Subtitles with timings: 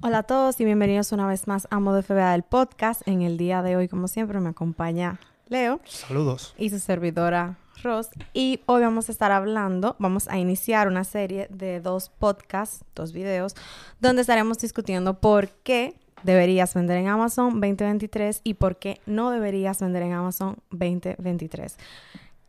[0.00, 3.06] Hola a todos y bienvenidos una vez más a Modo FBA del podcast.
[3.06, 5.80] En el día de hoy, como siempre, me acompaña Leo.
[5.84, 6.54] Saludos.
[6.58, 8.08] Y su servidora Ross.
[8.32, 13.12] Y hoy vamos a estar hablando, vamos a iniciar una serie de dos podcasts, dos
[13.12, 13.54] videos,
[14.00, 19.80] donde estaremos discutiendo por qué deberías vender en Amazon 2023 y por qué no deberías
[19.80, 21.76] vender en Amazon 2023.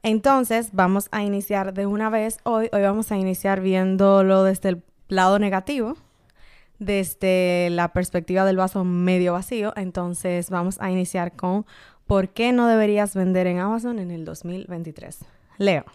[0.03, 2.69] Entonces, vamos a iniciar de una vez hoy.
[2.73, 5.95] Hoy vamos a iniciar viéndolo desde el lado negativo,
[6.85, 9.73] desde la perspectiva del vaso medio vacío.
[9.75, 11.65] Entonces vamos a iniciar con
[12.07, 15.19] ¿por qué no deberías vender en Amazon en el 2023?
[15.57, 15.85] Leo.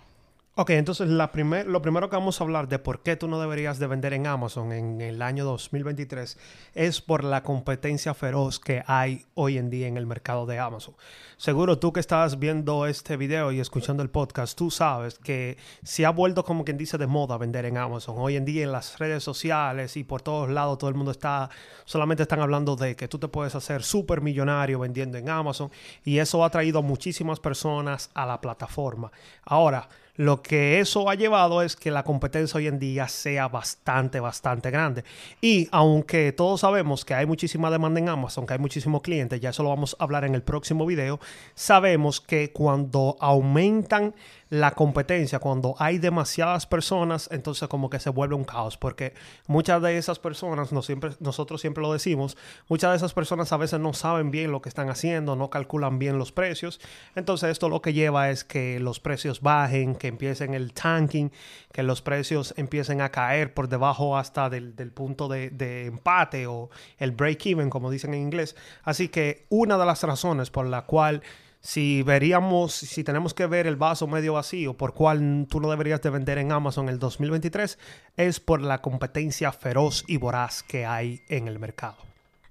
[0.61, 3.87] Ok, entonces lo primero que vamos a hablar de por qué tú no deberías de
[3.87, 6.37] vender en Amazon en el año 2023
[6.75, 10.97] es por la competencia feroz que hay hoy en día en el mercado de Amazon.
[11.37, 16.05] Seguro tú que estás viendo este video y escuchando el podcast, tú sabes que se
[16.05, 18.17] ha vuelto como quien dice de moda vender en Amazon.
[18.19, 21.50] Hoy en día en las redes sociales y por todos lados todo el mundo está,
[21.84, 25.70] solamente están hablando de que tú te puedes hacer súper millonario vendiendo en Amazon
[26.05, 29.12] y eso ha traído a muchísimas personas a la plataforma.
[29.45, 34.19] Ahora, lo que eso ha llevado es que la competencia hoy en día sea bastante,
[34.19, 35.05] bastante grande.
[35.41, 39.50] Y aunque todos sabemos que hay muchísima demanda en Amazon, que hay muchísimos clientes, ya
[39.50, 41.20] eso lo vamos a hablar en el próximo video,
[41.55, 44.12] sabemos que cuando aumentan
[44.50, 49.12] la competencia, cuando hay demasiadas personas, entonces como que se vuelve un caos, porque
[49.46, 52.36] muchas de esas personas, no siempre, nosotros siempre lo decimos,
[52.69, 55.98] muchas de esas personas a veces no saben bien lo que están haciendo, no calculan
[55.98, 56.80] bien los precios,
[57.14, 61.30] entonces esto lo que lleva es que los precios bajen, que empiecen el tanking,
[61.72, 66.70] que los precios empiecen a caer por debajo hasta del, punto de, de empate o
[66.98, 68.56] el break-even, como dicen en inglés.
[68.82, 71.22] Así que una de las razones por la cual
[71.60, 76.00] si veríamos, si tenemos que ver el vaso medio vacío, por cuál tú no deberías
[76.00, 77.78] de vender en Amazon el 2023,
[78.16, 81.96] es por la competencia feroz y voraz que hay en el mercado.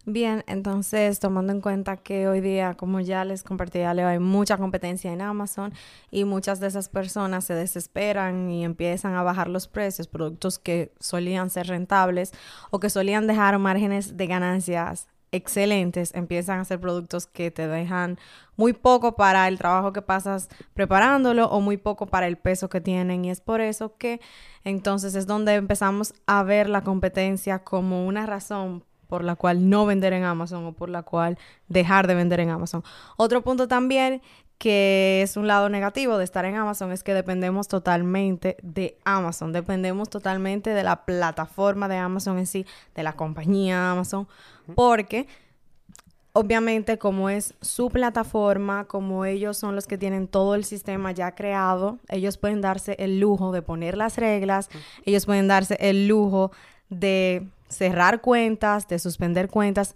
[0.09, 4.57] Bien, entonces tomando en cuenta que hoy día, como ya les compartí, ya hay mucha
[4.57, 5.73] competencia en Amazon
[6.11, 10.93] y muchas de esas personas se desesperan y empiezan a bajar los precios, productos que
[11.01, 12.31] solían ser rentables
[12.71, 18.17] o que solían dejar márgenes de ganancias excelentes, empiezan a ser productos que te dejan
[18.55, 22.81] muy poco para el trabajo que pasas preparándolo o muy poco para el peso que
[22.81, 23.25] tienen.
[23.25, 24.19] Y es por eso que
[24.63, 29.85] entonces es donde empezamos a ver la competencia como una razón por la cual no
[29.85, 31.37] vender en Amazon o por la cual
[31.67, 32.83] dejar de vender en Amazon.
[33.17, 34.21] Otro punto también
[34.57, 39.53] que es un lado negativo de estar en Amazon es que dependemos totalmente de Amazon,
[39.53, 44.27] dependemos totalmente de la plataforma de Amazon en sí, de la compañía Amazon,
[44.73, 45.27] porque
[46.33, 51.33] obviamente como es su plataforma, como ellos son los que tienen todo el sistema ya
[51.33, 54.69] creado, ellos pueden darse el lujo de poner las reglas,
[55.05, 56.51] ellos pueden darse el lujo
[56.89, 59.95] de cerrar cuentas, de suspender cuentas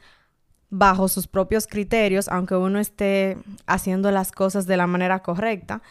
[0.70, 3.38] bajo sus propios criterios, aunque uno esté
[3.68, 5.82] haciendo las cosas de la manera correcta.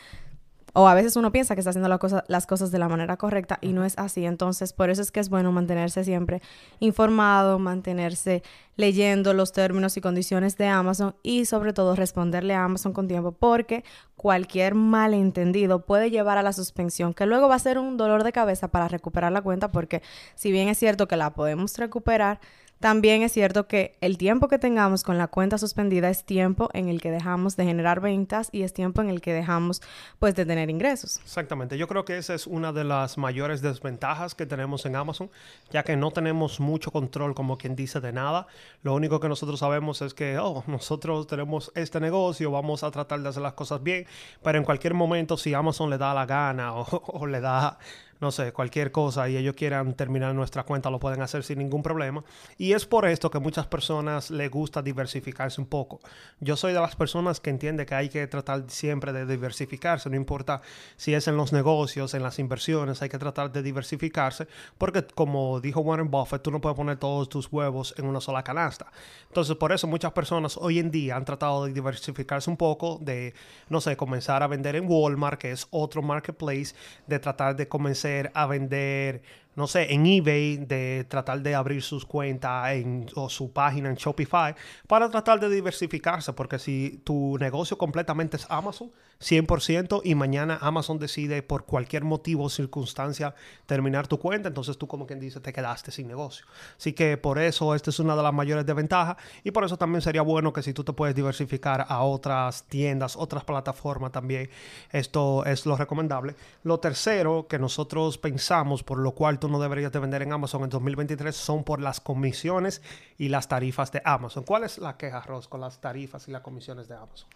[0.72, 1.88] O a veces uno piensa que está haciendo
[2.28, 4.25] las cosas de la manera correcta y no es así.
[4.25, 6.41] Entonces, por eso es que es bueno mantenerse siempre
[6.78, 8.42] informado, mantenerse
[8.76, 13.32] leyendo los términos y condiciones de Amazon y sobre todo responderle a Amazon con tiempo
[13.32, 13.84] porque
[14.16, 18.32] cualquier malentendido puede llevar a la suspensión, que luego va a ser un dolor de
[18.32, 20.02] cabeza para recuperar la cuenta porque
[20.34, 22.41] si bien es cierto que la podemos recuperar,
[22.81, 26.89] también es cierto que el tiempo que tengamos con la cuenta suspendida es tiempo en
[26.89, 29.83] el que dejamos de generar ventas y es tiempo en el que dejamos
[30.19, 31.21] pues de tener ingresos.
[31.23, 35.31] Exactamente, yo creo que esa es una de las mayores desventajas que tenemos en Amazon,
[35.71, 38.47] ya que no tenemos mucho control como quien dice de nada.
[38.83, 43.21] Lo único que nosotros sabemos es que, oh, nosotros tenemos este negocio, vamos a tratar
[43.21, 44.06] de hacer las cosas bien,
[44.43, 47.79] pero en cualquier momento si Amazon le da la gana o, o le da
[48.20, 51.82] no sé, cualquier cosa y ellos quieran terminar nuestra cuenta, lo pueden hacer sin ningún
[51.82, 52.22] problema.
[52.58, 56.00] Y es por esto que muchas personas les gusta diversificarse un poco.
[56.40, 60.17] Yo soy de las personas que entiende que hay que tratar siempre de diversificarse, no
[60.17, 60.61] importa
[60.96, 64.46] si es en los negocios, en las inversiones, hay que tratar de diversificarse,
[64.76, 68.43] porque como dijo Warren Buffett, tú no puedes poner todos tus huevos en una sola
[68.43, 68.93] canasta.
[69.28, 73.32] Entonces, por eso muchas personas hoy en día han tratado de diversificarse un poco, de,
[73.69, 76.75] no sé, comenzar a vender en Walmart, que es otro marketplace,
[77.06, 79.21] de tratar de comenzar a vender
[79.56, 83.97] no sé, en eBay, de tratar de abrir sus cuentas en, o su página en
[83.97, 84.55] Shopify,
[84.87, 90.99] para tratar de diversificarse, porque si tu negocio completamente es Amazon, 100%, y mañana Amazon
[90.99, 93.35] decide por cualquier motivo o circunstancia
[93.67, 96.47] terminar tu cuenta, entonces tú como quien dice te quedaste sin negocio.
[96.79, 100.00] Así que por eso esta es una de las mayores desventajas y por eso también
[100.00, 104.49] sería bueno que si tú te puedes diversificar a otras tiendas, otras plataformas también,
[104.91, 106.35] esto es lo recomendable.
[106.62, 110.62] Lo tercero que nosotros pensamos, por lo cual tú no deberías de vender en Amazon
[110.62, 112.82] en 2023, son por las comisiones
[113.19, 114.44] y las tarifas de Amazon.
[114.44, 117.28] ¿Cuál es la queja, Ross, con las tarifas y las comisiones de Amazon?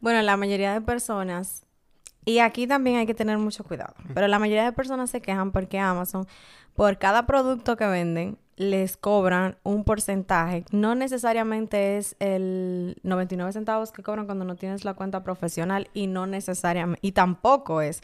[0.00, 1.66] Bueno, la mayoría de personas,
[2.24, 5.52] y aquí también hay que tener mucho cuidado, pero la mayoría de personas se quejan
[5.52, 6.26] porque Amazon,
[6.74, 10.66] por cada producto que venden, les cobran un porcentaje.
[10.70, 16.08] No necesariamente es el 99 centavos que cobran cuando no tienes la cuenta profesional y
[16.08, 18.02] no necesariamente, y tampoco es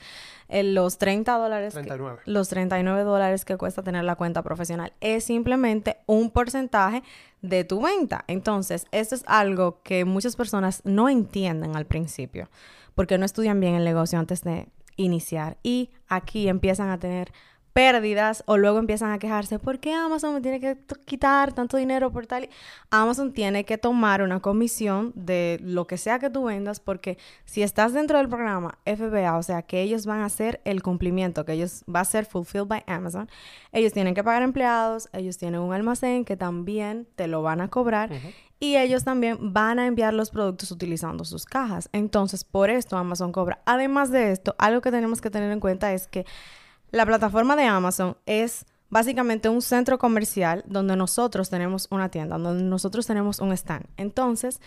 [0.48, 2.20] los 30 dólares, 39.
[2.24, 4.94] los 39 dólares que cuesta tener la cuenta profesional.
[5.02, 7.02] Es simplemente un porcentaje
[7.42, 8.24] de tu venta.
[8.26, 12.48] Entonces, esto es algo que muchas personas no entienden al principio
[12.96, 14.66] porque no estudian bien el negocio antes de
[14.96, 17.32] iniciar y aquí empiezan a tener
[17.76, 22.10] pérdidas o luego empiezan a quejarse, ¿por qué Amazon me tiene que quitar tanto dinero
[22.10, 22.48] por tal?
[22.88, 27.62] Amazon tiene que tomar una comisión de lo que sea que tú vendas porque si
[27.62, 31.52] estás dentro del programa FBA, o sea, que ellos van a hacer el cumplimiento, que
[31.52, 33.28] ellos va a ser fulfilled by Amazon,
[33.72, 37.68] ellos tienen que pagar empleados, ellos tienen un almacén que también te lo van a
[37.68, 38.10] cobrar.
[38.58, 41.90] Y ellos también van a enviar los productos utilizando sus cajas.
[41.92, 43.60] Entonces, por esto Amazon cobra.
[43.66, 46.24] Además de esto, algo que tenemos que tener en cuenta es que
[46.90, 52.64] la plataforma de Amazon es básicamente un centro comercial donde nosotros tenemos una tienda, donde
[52.64, 53.86] nosotros tenemos un stand.
[53.96, 54.60] Entonces,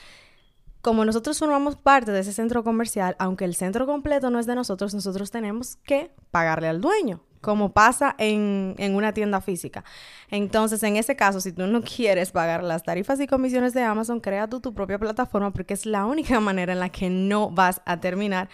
[0.81, 4.55] como nosotros formamos parte de ese centro comercial, aunque el centro completo no es de
[4.55, 9.83] nosotros, nosotros tenemos que pagarle al dueño, como pasa en, en, una tienda física.
[10.29, 14.19] Entonces, en ese caso, si tú no quieres pagar las tarifas y comisiones de Amazon,
[14.19, 17.81] crea tú tu propia plataforma porque es la única manera en la que no vas
[17.85, 18.49] a terminar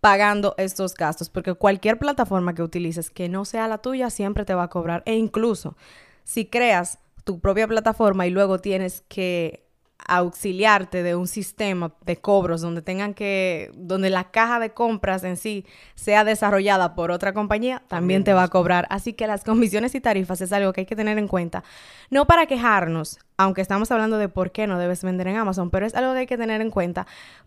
[0.00, 4.54] pagando estos gastos, porque cualquier plataforma que utilices que no sea la tuya siempre te
[4.54, 5.76] va a cobrar e incluso
[6.22, 9.67] si creas tu propia plataforma y luego tienes que
[10.06, 15.36] auxiliarte de un sistema de cobros donde tengan que, donde la caja de compras en
[15.36, 18.86] sí sea desarrollada por otra compañía, también te va a cobrar.
[18.90, 21.64] Así que las comisiones y tarifas es algo que hay que tener en cuenta.
[22.10, 25.84] No para quejarnos, aunque estamos hablando de por qué no debes vender en Amazon, pero
[25.84, 27.06] es algo que hay que tener en cuenta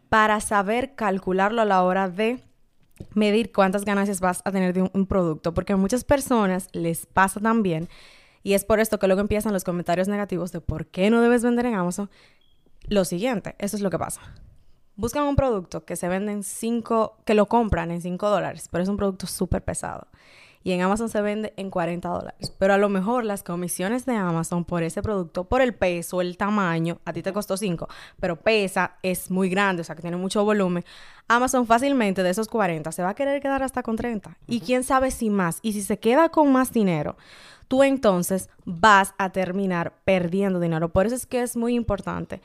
[0.10, 2.44] para saber calcularlo a la hora de
[3.14, 7.40] medir cuántas ganancias vas a tener de un, producto, porque a muchas personas les pasa
[7.40, 7.90] también,
[8.44, 11.44] y es por esto que luego empiezan los comentarios negativos de por qué no debes
[11.44, 12.10] vender en Amazon,
[12.88, 14.22] lo siguiente, eso es lo que pasa.
[14.96, 18.84] Buscan un producto que se vende en 5, que lo compran en 5 dólares, pero
[18.84, 20.08] es un producto súper pesado.
[20.64, 22.54] Y en Amazon se vende en 40 dólares.
[22.60, 26.38] Pero a lo mejor las comisiones de Amazon por ese producto, por el peso, el
[26.38, 27.88] tamaño, a ti te costó 5,
[28.20, 30.84] pero pesa, es muy grande, o sea que tiene mucho volumen.
[31.28, 34.38] Amazon fácilmente de esos 40 se va a querer quedar hasta con 30.
[34.48, 35.60] Y quién sabe si más.
[35.64, 37.18] Y si se queda con más dinero,
[37.68, 40.90] tú entonces vas a terminar perdiendo dinero.
[40.90, 42.42] Por eso es que es muy importante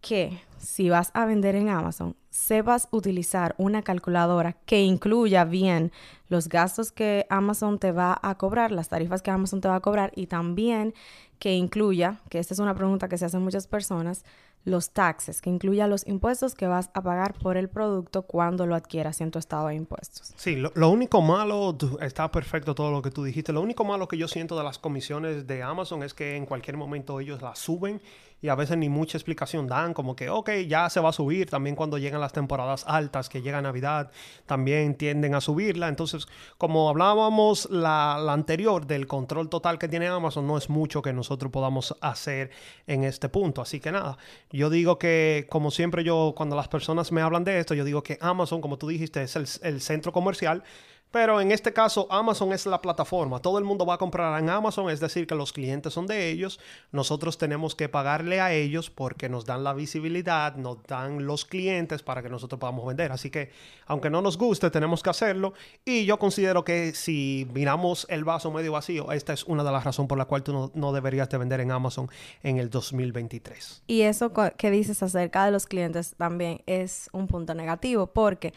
[0.00, 5.92] que si vas a vender en Amazon, sepas utilizar una calculadora que incluya bien
[6.28, 9.80] los gastos que Amazon te va a cobrar, las tarifas que Amazon te va a
[9.80, 10.94] cobrar y también
[11.38, 14.24] que incluya, que esta es una pregunta que se hacen muchas personas,
[14.64, 18.74] los taxes, que incluya los impuestos que vas a pagar por el producto cuando lo
[18.74, 20.32] adquieras en tu estado de impuestos.
[20.36, 24.06] Sí, lo, lo, único malo, está perfecto todo lo que tú dijiste, lo único malo
[24.06, 27.58] que yo siento de las comisiones de Amazon es que en cualquier momento ellos las
[27.58, 28.00] suben
[28.42, 31.50] y a veces ni mucha explicación dan, como que, ok, ya se va a subir,
[31.50, 34.10] también cuando llegan las temporadas altas, que llega Navidad,
[34.46, 35.88] también tienden a subirla.
[35.88, 41.02] Entonces, como hablábamos la, la anterior del control total que tiene Amazon, no es mucho
[41.02, 42.50] que nosotros podamos hacer
[42.86, 43.60] en este punto.
[43.60, 44.16] Así que nada,
[44.50, 48.02] yo digo que, como siempre yo, cuando las personas me hablan de esto, yo digo
[48.02, 50.64] que Amazon, como tú dijiste, es el, el centro comercial
[51.10, 53.40] pero en este caso, Amazon es la plataforma.
[53.40, 56.30] Todo el mundo va a comprar en Amazon, es decir, que los clientes son de
[56.30, 56.60] ellos.
[56.92, 62.02] Nosotros tenemos que pagarle a ellos porque nos dan la visibilidad, nos dan los clientes
[62.02, 63.10] para que nosotros podamos vender.
[63.12, 63.50] Así que,
[63.86, 65.52] aunque no nos guste, tenemos que hacerlo.
[65.84, 69.82] Y yo considero que si miramos el vaso medio vacío, esta es una de las
[69.82, 72.08] razones por la cual tú no, no deberías de vender en Amazon
[72.42, 73.82] en el 2023.
[73.88, 78.52] Y eso que dices acerca de los clientes también es un punto negativo porque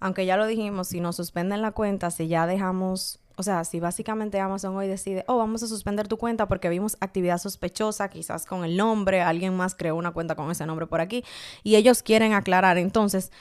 [0.00, 3.80] aunque ya lo dijimos, si nos suspenden la cuenta, si ya dejamos, o sea, si
[3.80, 8.46] básicamente Amazon hoy decide, oh, vamos a suspender tu cuenta porque vimos actividad sospechosa, quizás
[8.46, 11.24] con el nombre, alguien más creó una cuenta con ese nombre por aquí,
[11.62, 13.32] y ellos quieren aclarar, entonces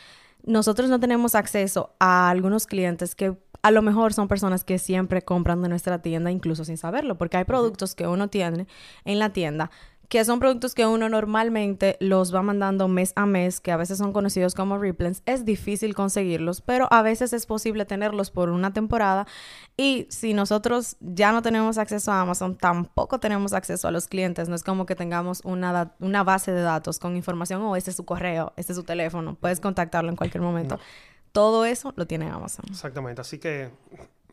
[0.43, 5.21] nosotros no tenemos acceso a algunos clientes que a lo mejor son personas que siempre
[5.21, 8.67] compran de nuestra tienda incluso sin saberlo, porque hay productos que uno tiene
[9.05, 9.71] en la tienda
[10.09, 13.97] que son productos que uno normalmente los va mandando mes a mes, que a veces
[13.97, 18.73] son conocidos como replens, es difícil conseguirlos, pero a veces es posible tenerlos por una
[18.73, 19.25] temporada.
[19.75, 24.49] Y si nosotros ya no tenemos acceso a Amazon, tampoco tenemos acceso a los clientes,
[24.49, 27.91] no es como que tengamos una, una base de datos con información, o oh, este
[27.91, 30.79] es su correo, este es su teléfono, puedes contactarlo en cualquier momento.
[31.31, 32.65] Todo eso lo tiene Amazon.
[32.69, 33.71] Exactamente, así que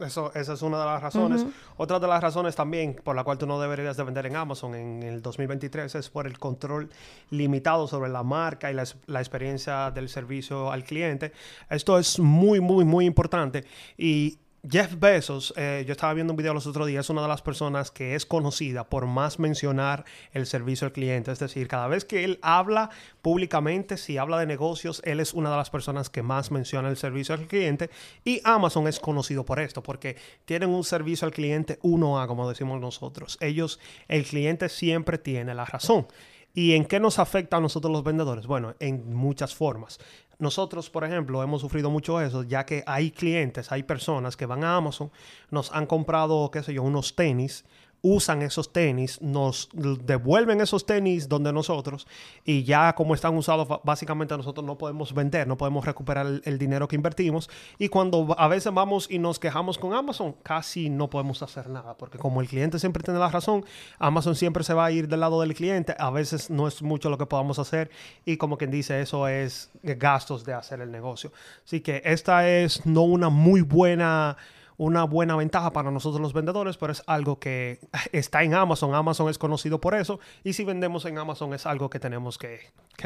[0.01, 1.47] eso, esa es una de las razones.
[1.77, 4.75] Otra de las razones también por la cual tú no deberías de vender en Amazon
[4.75, 6.91] en el 2023 es por el control
[7.31, 11.33] limitado sobre la marca y la, la, experiencia del servicio al cliente.
[11.69, 13.65] Esto es muy, muy, muy importante
[13.97, 14.39] y
[14.69, 17.41] Jeff Bezos, eh, yo estaba viendo un video los otros días, es una de las
[17.41, 21.33] personas que es conocida por más mencionar el servicio al cliente.
[21.33, 22.91] Es decir, cada vez que él habla
[23.23, 26.99] públicamente, si habla de negocios, él es una de las personas que más menciona el
[26.99, 27.89] servicio al cliente.
[28.23, 32.83] Y Amazon es conocido por esto, porque tienen un servicio al cliente 1A, como decimos
[32.83, 33.39] nosotros.
[33.41, 36.07] Ellos, el cliente siempre tiene la razón.
[36.53, 38.47] ¿Y en qué nos afecta a nosotros los vendedores?
[38.47, 39.99] Bueno, en muchas formas.
[40.41, 44.65] Nosotros, por ejemplo, hemos sufrido mucho eso, ya que hay clientes, hay personas que van
[44.65, 45.11] a Amazon,
[45.51, 47.67] nos han comprado, qué sé yo, unos tenis
[48.03, 52.07] usan esos tenis, nos devuelven esos tenis donde nosotros
[52.45, 56.89] y ya como están usados básicamente nosotros no podemos vender, no podemos recuperar el, dinero
[56.89, 61.43] que invertimos y cuando a veces vamos y nos quejamos con Amazon casi no podemos
[61.43, 63.65] hacer nada porque como el cliente siempre tiene la razón,
[63.99, 67.11] Amazon siempre se va a ir del lado del cliente, a veces no es mucho
[67.11, 67.91] lo que podamos hacer
[68.25, 71.33] y como quien dice eso es gastos de hacer el negocio.
[71.65, 74.37] Así que esta es no una muy buena
[74.81, 77.81] una buena ventaja para nosotros los vendedores, pero es algo que
[78.13, 78.95] está en Amazon.
[78.95, 82.61] Amazon es conocido por eso y si vendemos en Amazon es algo que tenemos que,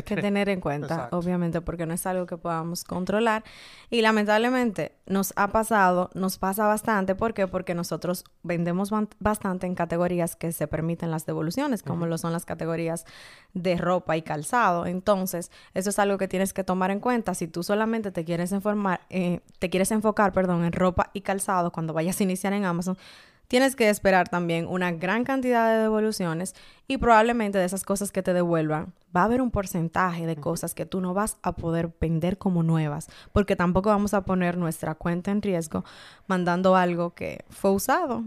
[0.04, 0.48] tener.
[0.48, 3.42] en cuenta, obviamente, porque no es algo que podamos controlar.
[3.90, 7.14] Y lamentablemente nos ha pasado, nos pasa bastante.
[7.14, 7.46] ¿Por qué?
[7.46, 12.46] Porque nosotros vendemos bastante en categorías que se permiten las devoluciones, como lo son las
[12.46, 13.04] categorías
[13.52, 14.86] de ropa y calzado.
[14.86, 17.34] Entonces, eso es algo que tienes que tomar en cuenta.
[17.34, 21.70] Si tú solamente te quieres informar, eh, te quieres enfocar, perdón, en ropa y calzado,
[21.70, 22.96] cuando vayas a iniciar en Amazon,
[23.48, 26.54] tienes que esperar también una gran cantidad de devoluciones
[26.88, 30.74] y probablemente de esas cosas que te devuelvan va a haber un porcentaje de cosas
[30.74, 34.94] que tú no vas a poder vender como nuevas, porque tampoco vamos a poner nuestra
[34.94, 35.84] cuenta en riesgo
[36.26, 38.22] mandando algo que fue usado.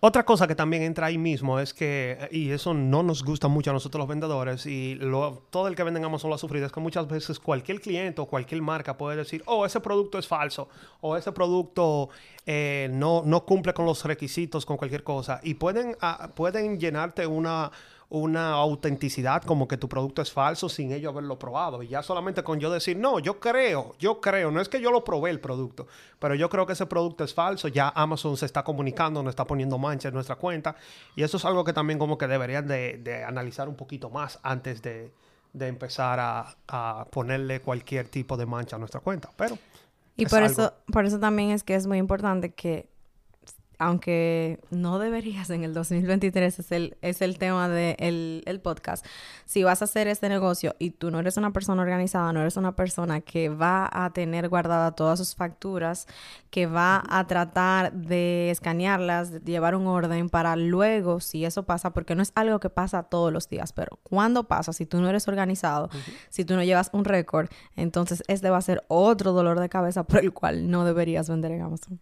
[0.00, 3.70] Otra cosa que también entra ahí mismo es que, y eso no nos gusta mucho
[3.70, 6.72] a nosotros los vendedores, y lo, todo el que venden Amazon lo ha sufrido, es
[6.72, 10.68] que muchas veces cualquier cliente o cualquier marca puede decir, oh, ese producto es falso,
[11.00, 12.10] o ese producto
[12.46, 17.26] eh, no, no cumple con los requisitos, con cualquier cosa, y pueden, ah, pueden llenarte
[17.26, 17.72] una
[18.10, 21.82] una autenticidad como que tu producto es falso sin ello haberlo probado.
[21.82, 24.90] Y ya solamente con yo decir, no, yo creo, yo creo, no es que yo
[24.90, 25.86] lo probé el producto,
[26.18, 29.44] pero yo creo que ese producto es falso, ya Amazon se está comunicando, nos está
[29.44, 30.74] poniendo mancha en nuestra cuenta.
[31.16, 34.80] Y eso es algo que también como que deberían de, analizar un poquito más antes
[34.80, 35.12] de,
[35.58, 39.30] empezar a, ponerle cualquier tipo de mancha a nuestra cuenta.
[39.36, 39.58] Pero...
[40.16, 42.88] Y por eso, por eso también es que es muy importante que
[43.78, 49.04] aunque no deberías en el 2023, es el, es el tema del el podcast,
[49.44, 52.56] si vas a hacer este negocio y tú no eres una persona organizada, no eres
[52.56, 56.06] una persona que va a tener guardada todas sus facturas,
[56.50, 61.92] que va a tratar de escanearlas, de llevar un orden para luego, si eso pasa,
[61.92, 65.08] porque no es algo que pasa todos los días, pero cuando pasa, si tú no
[65.08, 65.88] eres organizado,
[66.30, 70.02] si tú no llevas un récord, entonces este va a ser otro dolor de cabeza
[70.04, 72.00] por el cual no deberías vender en Amazon.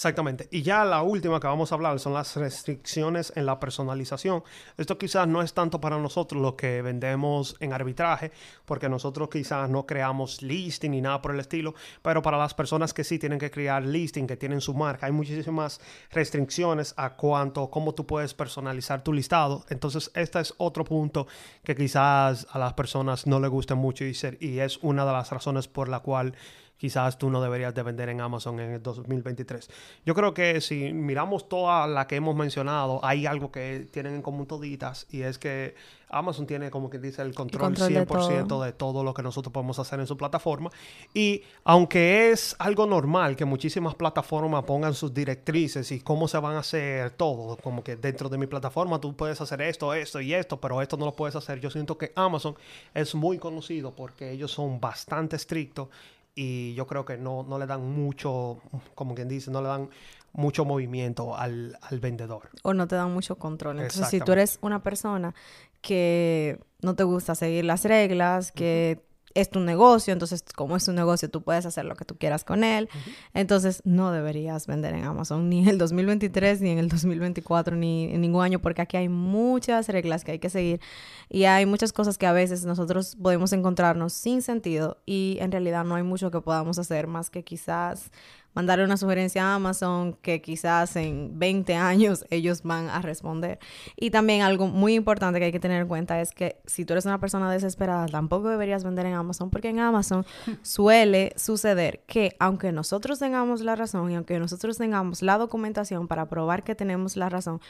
[0.00, 0.48] Exactamente.
[0.50, 4.42] Y ya la última que vamos a hablar son las restricciones en la personalización.
[4.78, 8.32] Esto quizás no es tanto para nosotros lo que vendemos en arbitraje,
[8.64, 12.94] porque nosotros quizás no creamos listing ni nada por el estilo, pero para las personas
[12.94, 17.68] que sí tienen que crear listing, que tienen su marca, hay muchísimas restricciones a cuanto,
[17.68, 19.66] cómo tú puedes personalizar tu listado.
[19.68, 21.26] Entonces, este es otro punto
[21.62, 25.30] que quizás a las personas no les guste mucho y, y es una de las
[25.30, 26.34] razones por la cual
[26.80, 29.68] quizás tú no deberías de vender en Amazon en el 2023.
[30.06, 34.22] Yo creo que si miramos todas las que hemos mencionado, hay algo que tienen en
[34.22, 35.74] común toditas y es que
[36.08, 39.04] Amazon tiene como que dice el control, 100% de todo.
[39.04, 40.70] lo que nosotros podemos hacer en su plataforma
[41.12, 46.56] y aunque es algo normal que muchísimas plataformas pongan sus directrices y cómo se van
[46.56, 50.32] a hacer todo, como que dentro de mi plataforma tú puedes hacer esto, esto y
[50.32, 51.60] esto, pero esto no lo puedes hacer.
[51.60, 52.56] Yo siento que Amazon
[52.94, 55.88] es muy conocido porque ellos son bastante estrictos
[56.34, 58.60] y yo creo que no, no le dan mucho,
[58.94, 59.90] como quien dice, no le dan
[60.32, 62.50] mucho movimiento al, al vendedor.
[62.62, 63.80] O no te dan mucho control.
[63.80, 65.34] Entonces, si tú eres una persona
[65.80, 69.02] que no te gusta seguir las reglas, que
[69.34, 72.44] es tu negocio, entonces como es tu negocio tú puedes hacer lo que tú quieras
[72.44, 72.88] con él.
[73.34, 78.12] Entonces no deberías vender en Amazon ni en el 2023, ni en el 2024, ni
[78.12, 80.80] en ningún año, porque aquí hay muchas reglas que hay que seguir
[81.28, 85.84] y hay muchas cosas que a veces nosotros podemos encontrarnos sin sentido y en realidad
[85.84, 88.10] no hay mucho que podamos hacer más que quizás
[88.54, 93.58] mandarle una sugerencia a Amazon que quizás en 20 años ellos van a responder.
[93.96, 96.94] Y también algo muy importante que hay que tener en cuenta es que si tú
[96.94, 100.24] eres una persona desesperada, tampoco deberías vender en Amazon porque en Amazon
[100.62, 106.28] suele suceder que aunque nosotros tengamos la razón y aunque nosotros tengamos la documentación para
[106.28, 107.60] probar que tenemos la razón,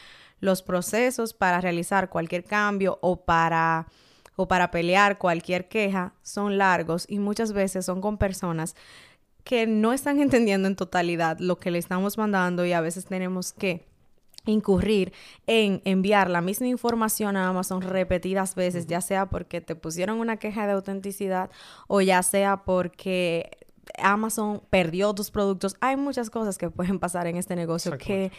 [0.40, 3.86] los procesos para realizar cualquier cambio o para
[4.36, 8.74] o para pelear cualquier queja son largos y muchas veces son con personas
[9.44, 13.52] que no están entendiendo en totalidad lo que le estamos mandando y a veces tenemos
[13.52, 13.88] que
[14.46, 15.12] incurrir
[15.46, 20.38] en enviar la misma información a Amazon repetidas veces, ya sea porque te pusieron una
[20.38, 21.50] queja de autenticidad
[21.88, 23.58] o ya sea porque
[23.98, 25.76] Amazon perdió tus productos.
[25.80, 28.32] Hay muchas cosas que pueden pasar en este negocio que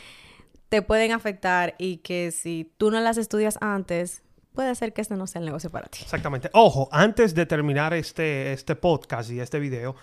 [0.70, 5.15] te pueden afectar y que si tú no las estudias antes, puede ser que este
[5.15, 6.00] no sea el negocio para ti.
[6.01, 6.50] Exactamente.
[6.53, 9.96] Ojo, antes de terminar este, este podcast y este video,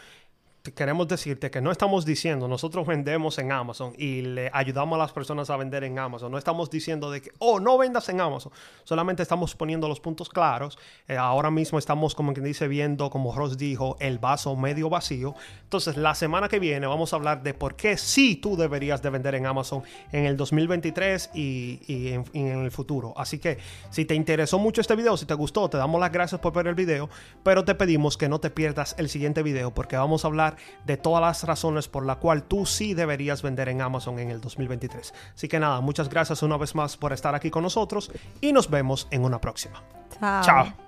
[0.75, 5.13] queremos decirte que no estamos diciendo, nosotros vendemos en Amazon y le ayudamos a las
[5.13, 6.31] personas a vender en Amazon.
[6.31, 8.53] No estamos diciendo de que, oh, no vendas en Amazon.
[8.85, 10.79] Solamente estamos poniendo los puntos claros.
[11.07, 15.35] Eh, ahora mismo estamos, como quien dice, viendo, como Ross dijo, el vaso medio vacío.
[15.63, 19.11] Entonces, la semana que viene vamos a hablar de por qué sí tú deberías de
[19.11, 23.15] vender en Amazon en el 2023 y, en, en el futuro.
[23.17, 23.59] Así que,
[23.91, 26.67] si te interesó mucho este video, si te gustó, te damos las gracias por ver
[26.67, 27.09] el video,
[27.43, 30.48] pero te pedimos que no te pierdas el siguiente video porque vamos a hablar
[30.87, 34.41] de todas las razones por la cual tú sí deberías vender en Amazon en el
[34.41, 35.15] 2023.
[35.35, 38.71] Así que nada, muchas gracias una vez más por estar aquí con nosotros y nos
[38.71, 39.83] vemos en una próxima.
[40.21, 40.88] Chao.